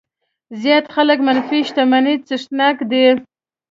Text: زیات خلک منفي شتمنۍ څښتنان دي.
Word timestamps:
زیات 0.61 0.85
خلک 0.95 1.19
منفي 1.27 1.59
شتمنۍ 1.67 2.15
څښتنان 2.27 2.75
دي. 2.91 3.05